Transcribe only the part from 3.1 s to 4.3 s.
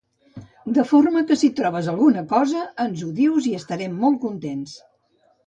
dius i estarem molt